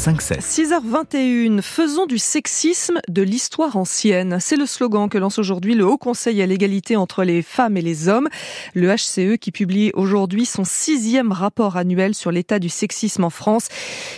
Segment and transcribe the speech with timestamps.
[0.00, 4.38] 6h21, faisons du sexisme de l'histoire ancienne.
[4.40, 7.82] C'est le slogan que lance aujourd'hui le Haut Conseil à l'égalité entre les femmes et
[7.82, 8.30] les hommes.
[8.72, 13.68] Le HCE qui publie aujourd'hui son sixième rapport annuel sur l'état du sexisme en France.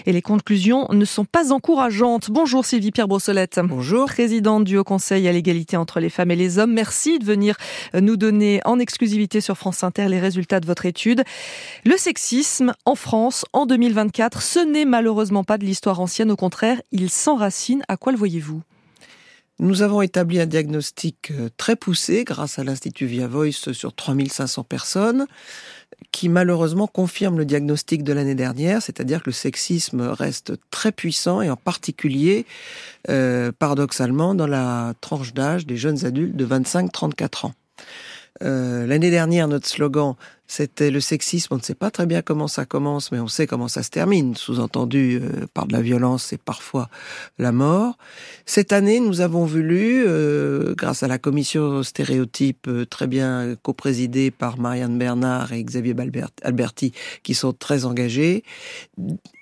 [0.07, 2.30] Et les conclusions ne sont pas encourageantes.
[2.30, 3.58] Bonjour Sylvie Pierre Brossolette.
[3.64, 4.07] Bonjour.
[4.07, 6.72] Présidente du Haut Conseil à l'égalité entre les femmes et les hommes.
[6.72, 7.57] Merci de venir
[7.93, 11.25] nous donner en exclusivité sur France Inter les résultats de votre étude.
[11.85, 16.82] Le sexisme en France en 2024, ce n'est malheureusement pas de l'histoire ancienne, au contraire,
[16.93, 17.82] il s'enracine.
[17.89, 18.61] À quoi le voyez-vous?
[19.58, 24.64] Nous avons établi un diagnostic euh, très poussé grâce à l'Institut Via Voice sur 3500
[24.64, 25.26] personnes
[26.11, 31.40] qui malheureusement confirme le diagnostic de l'année dernière, c'est-à-dire que le sexisme reste très puissant
[31.40, 32.45] et en particulier,
[33.09, 37.55] euh, paradoxalement, dans la tranche d'âge des jeunes adultes de 25-34 ans.
[38.42, 40.17] Euh, l'année dernière, notre slogan,
[40.52, 41.55] c'était le sexisme.
[41.55, 43.89] On ne sait pas très bien comment ça commence, mais on sait comment ça se
[43.89, 44.36] termine.
[44.36, 46.91] Sous-entendu euh, par de la violence et parfois
[47.39, 47.97] la mort.
[48.44, 54.59] Cette année, nous avons voulu, euh, grâce à la commission stéréotype très bien coprésidée par
[54.59, 55.97] Marianne Bernard et Xavier
[56.42, 58.44] Alberti, qui sont très engagés,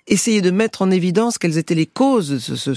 [0.07, 2.71] essayer de mettre en évidence quelles étaient les causes de ce,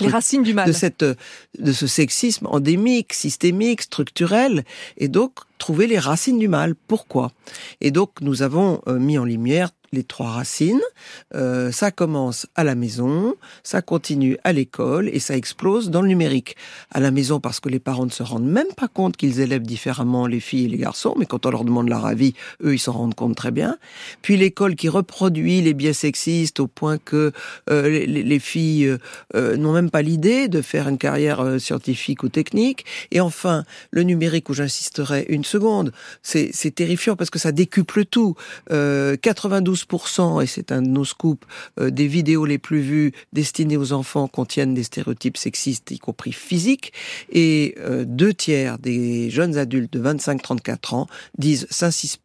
[0.00, 4.64] les racines du mal de cette de ce sexisme endémique, systémique, structurel,
[4.96, 6.74] et donc trouver les racines du mal.
[6.74, 7.32] Pourquoi?
[7.80, 10.80] Et donc nous avons euh, mis en lumière les trois racines.
[11.34, 16.08] Euh, ça commence à la maison, ça continue à l'école et ça explose dans le
[16.08, 16.56] numérique.
[16.90, 19.62] À la maison parce que les parents ne se rendent même pas compte qu'ils élèvent
[19.62, 22.78] différemment les filles et les garçons, mais quand on leur demande leur avis, eux ils
[22.78, 23.76] s'en rendent compte très bien.
[24.22, 27.32] Puis l'école qui reproduit les biais sexistes au point que
[27.70, 28.96] euh, les, filles
[29.34, 32.84] n'ont même pas l'idée de faire une carrière scientifique ou technique.
[33.10, 35.92] Et enfin le numérique où j'insisterai une seconde.
[36.22, 38.34] C'est terrifiant parce que ça décuple tout.
[38.70, 39.75] 92%,
[40.18, 41.46] euh, et c'est un de nos scoops,
[41.78, 46.32] euh, des vidéos les plus vues destinées aux enfants contiennent des stéréotypes sexistes, y compris
[46.32, 46.92] physiques.
[47.30, 51.06] Et euh, deux tiers des jeunes adultes de 25-34 ans
[51.38, 51.66] disent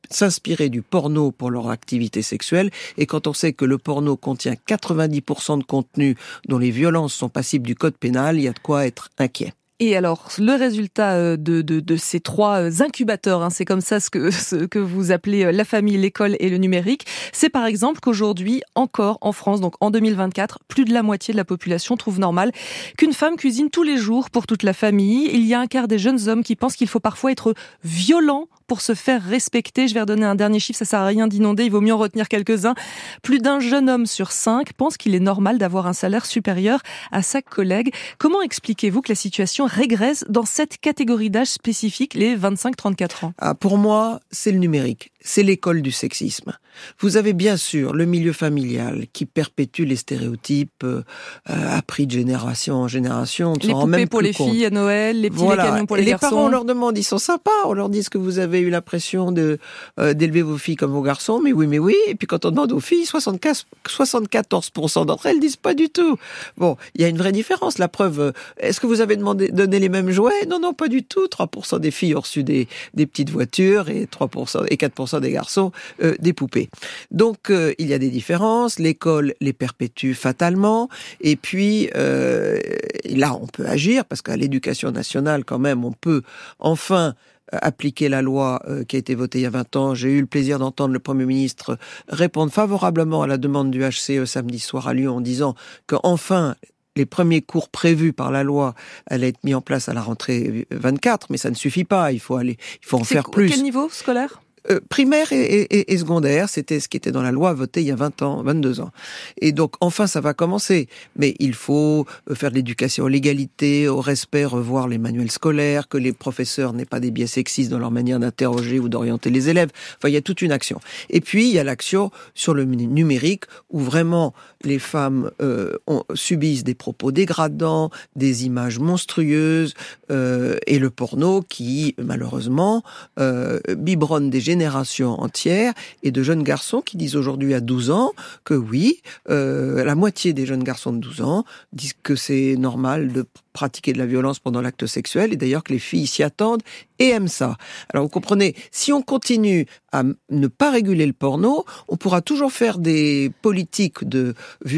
[0.09, 2.71] s'inspirer du porno pour leur activité sexuelle.
[2.97, 6.15] Et quand on sait que le porno contient 90% de contenu
[6.47, 9.53] dont les violences sont passibles du code pénal, il y a de quoi être inquiet.
[9.83, 13.81] Et alors, le résultat euh, de, de, de ces trois euh, incubateurs, hein, c'est comme
[13.81, 17.49] ça ce que, ce que vous appelez euh, la famille, l'école et le numérique, c'est
[17.49, 21.45] par exemple qu'aujourd'hui, encore en France, donc en 2024, plus de la moitié de la
[21.45, 22.51] population trouve normal
[22.95, 25.31] qu'une femme cuisine tous les jours pour toute la famille.
[25.33, 28.49] Il y a un quart des jeunes hommes qui pensent qu'il faut parfois être violent
[28.71, 29.89] pour se faire respecter.
[29.89, 31.97] Je vais redonner un dernier chiffre, ça sert à rien d'inonder, il vaut mieux en
[31.97, 32.73] retenir quelques-uns.
[33.21, 36.79] Plus d'un jeune homme sur cinq pense qu'il est normal d'avoir un salaire supérieur
[37.11, 37.93] à sa collègue.
[38.17, 43.33] Comment expliquez-vous que la situation régresse dans cette catégorie d'âge spécifique, les 25-34 ans.
[43.37, 46.57] Ah, Pour moi, c'est le numérique c'est l'école du sexisme.
[46.99, 51.03] Vous avez bien sûr le milieu familial qui perpétue les stéréotypes euh,
[51.45, 53.53] appris de génération en génération.
[53.61, 56.27] les poupées pour les filles à Noël, les petits canons pour les, les garçons.
[56.27, 58.69] Les parents, on leur demande, ils sont sympas, on leur dit que vous avez eu
[58.69, 59.59] l'impression de
[59.99, 61.95] euh, d'élever vos filles comme vos garçons, mais oui, mais oui.
[62.07, 66.17] Et puis quand on demande aux filles, 75, 74% d'entre elles disent pas du tout.
[66.57, 67.77] Bon, il y a une vraie différence.
[67.77, 70.45] La preuve, euh, est-ce que vous avez demandé, donné les mêmes jouets?
[70.47, 71.25] Non, non, pas du tout.
[71.27, 75.71] 3% des filles ont reçu des, des petites voitures et 3% et 4% des garçons
[76.01, 76.69] euh, des poupées.
[77.11, 80.89] Donc euh, il y a des différences, l'école les perpétue fatalement,
[81.19, 82.59] et puis euh,
[83.05, 86.21] là on peut agir, parce qu'à l'éducation nationale quand même on peut
[86.59, 87.15] enfin
[87.51, 89.93] appliquer la loi qui a été votée il y a 20 ans.
[89.93, 91.77] J'ai eu le plaisir d'entendre le Premier ministre
[92.07, 95.55] répondre favorablement à la demande du HCE samedi soir à Lyon en disant
[95.85, 96.55] qu'enfin
[96.95, 98.73] les premiers cours prévus par la loi
[99.07, 102.11] allaient être mis en place à la rentrée 24, mais ça ne suffit pas.
[102.11, 103.49] Il faut aller, il faut en faire plus.
[103.49, 104.41] Quel niveau scolaire?
[104.69, 107.87] Euh, primaire et, et, et secondaire, c'était ce qui était dans la loi votée il
[107.87, 108.91] y a 20 ans, 22 ans.
[109.39, 113.87] Et donc enfin ça va commencer, mais il faut euh, faire de l'éducation à l'égalité,
[113.87, 117.79] au respect, revoir les manuels scolaires, que les professeurs n'aient pas des biais sexistes dans
[117.79, 119.69] leur manière d'interroger ou d'orienter les élèves.
[119.97, 120.79] Enfin, il y a toute une action.
[121.09, 124.33] Et puis il y a l'action sur le numérique où vraiment
[124.63, 125.77] les femmes euh,
[126.13, 129.73] subissent des propos dégradants, des images monstrueuses
[130.11, 132.83] euh, et le porno qui malheureusement
[133.19, 138.11] euh, biberonne des générations entières et de jeunes garçons qui disent aujourd'hui à 12 ans
[138.43, 143.13] que oui, euh, la moitié des jeunes garçons de 12 ans disent que c'est normal
[143.13, 146.63] de pratiquer de la violence pendant l'acte sexuel, et d'ailleurs que les filles s'y attendent
[146.99, 147.57] et aiment ça.
[147.93, 152.51] Alors vous comprenez, si on continue à ne pas réguler le porno, on pourra toujours
[152.51, 154.33] faire des politiques de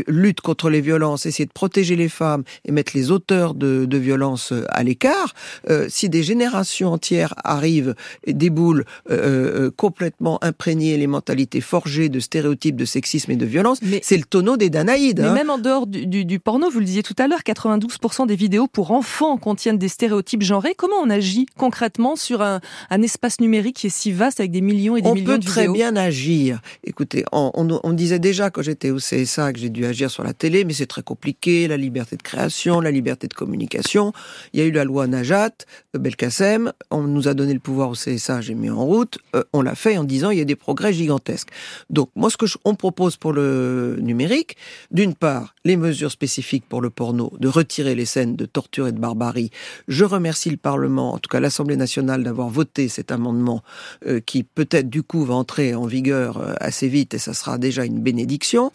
[0.08, 3.98] lutte contre les violences, essayer de protéger les femmes et mettre les auteurs de, de
[3.98, 5.34] violences euh, à l'écart.
[5.70, 12.10] Euh, si des générations entières arrivent et déboulent euh, euh, complètement imprégnées les mentalités forgées
[12.10, 15.20] de stéréotypes de sexisme et de violence, c'est le tonneau des Danaïdes.
[15.20, 15.34] Mais hein.
[15.34, 18.36] même en dehors du, du, du, porno, vous le disiez tout à l'heure, 92% des
[18.36, 20.76] vidéos pour enfants contiennent des stéréotypes genrés.
[20.76, 24.62] Comment on agit concrètement sur un, un espace numérique qui est si vaste avec des
[24.62, 26.62] millions et des on millions de vidéos On peut très bien agir.
[26.84, 30.24] Écoutez, on, on, on disait déjà quand j'étais au CSA que j'ai dû agir sur
[30.24, 34.14] la télé, mais c'est très compliqué, la liberté de création, la liberté de communication.
[34.54, 35.52] Il y a eu la loi Najat,
[35.96, 39.44] euh, Belkacem, on nous a donné le pouvoir au CSA, j'ai mis en route, euh,
[39.54, 41.50] on l'a fait en disant il y a des progrès gigantesques.
[41.90, 44.58] Donc moi ce que je, on propose pour le numérique,
[44.92, 48.92] d'une part, les mesures spécifiques pour le porno, de retirer les scènes de torture et
[48.92, 49.52] de barbarie.
[49.88, 53.64] Je remercie le Parlement, en tout cas l'Assemblée nationale, d'avoir voté cet amendement
[54.06, 57.58] euh, qui peut-être du coup va entrer en vigueur euh, assez vite et ça sera
[57.58, 58.72] déjà une bénédiction.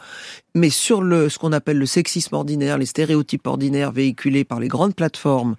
[0.59, 4.67] Mais sur le ce qu'on appelle le sexisme ordinaire, les stéréotypes ordinaires véhiculés par les
[4.67, 5.55] grandes plateformes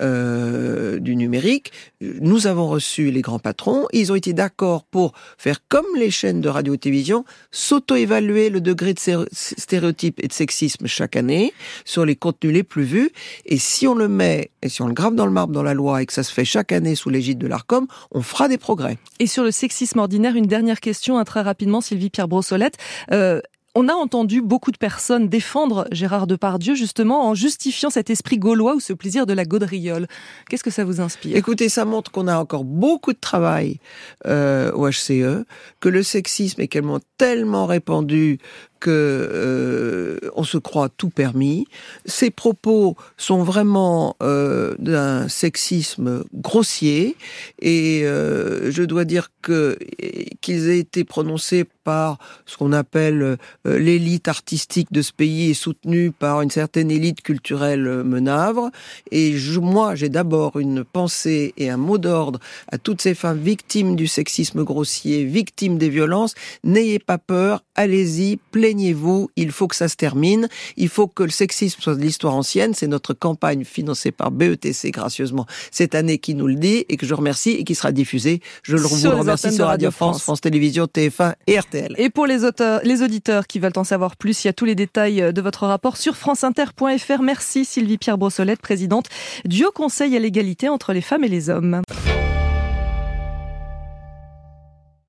[0.00, 3.86] euh, du numérique, nous avons reçu les grands patrons.
[3.92, 8.62] Ils ont été d'accord pour faire comme les chaînes de radio et télévision, s'auto-évaluer le
[8.62, 11.52] degré de stéréotypes et de sexisme chaque année
[11.84, 13.10] sur les contenus les plus vus.
[13.44, 15.74] Et si on le met et si on le grave dans le marbre dans la
[15.74, 18.56] loi et que ça se fait chaque année sous l'égide de l'Arcom, on fera des
[18.56, 18.96] progrès.
[19.18, 22.78] Et sur le sexisme ordinaire, une dernière question, très rapidement, Sylvie Pierre Brossolette.
[23.12, 23.42] Euh,
[23.74, 28.74] on a entendu beaucoup de personnes défendre Gérard Depardieu justement en justifiant cet esprit gaulois
[28.74, 30.06] ou ce plaisir de la gaudriole.
[30.48, 31.36] Qu'est-ce que ça vous inspire?
[31.36, 33.78] Écoutez, ça montre qu'on a encore beaucoup de travail
[34.26, 35.44] euh, au HCE,
[35.80, 36.68] que le sexisme est
[37.18, 38.38] tellement répandu
[38.80, 41.66] que euh, on se croit tout permis.
[42.04, 47.16] Ces propos sont vraiment euh, d'un sexisme grossier
[47.60, 49.78] et euh, je dois dire que
[50.40, 56.12] qu'ils aient été prononcés par ce qu'on appelle l'élite artistique de ce pays et soutenus
[56.18, 58.70] par une certaine élite culturelle menavre.
[59.10, 62.40] Et je, moi, j'ai d'abord une pensée et un mot d'ordre
[62.70, 66.34] à toutes ces femmes victimes du sexisme grossier, victimes des violences.
[66.62, 68.38] N'ayez pas peur, allez-y,
[68.68, 72.34] plaignez-vous, il faut que ça se termine, il faut que le sexisme soit de l'histoire
[72.34, 76.98] ancienne, c'est notre campagne financée par BETC gracieusement cette année qui nous le dit et
[76.98, 80.22] que je remercie et qui sera diffusée, je le vous remercie sur Radio France, France,
[80.22, 81.94] France Télévisions, TF1 et RTL.
[81.96, 84.66] Et pour les auteurs, les auditeurs qui veulent en savoir plus, il y a tous
[84.66, 87.22] les détails de votre rapport sur franceinter.fr.
[87.22, 89.06] Merci Sylvie Pierre Brossolette, présidente
[89.46, 91.80] du Haut Conseil à l'égalité entre les femmes et les hommes.